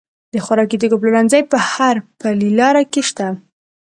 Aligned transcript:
د 0.33 0.35
خوراکي 0.45 0.77
توکو 0.81 0.99
پلورنځي 1.01 1.41
په 1.51 1.57
هر 1.71 1.95
پلې 2.19 2.49
لار 2.59 2.75
کې 2.93 3.01
شته. 3.09 3.27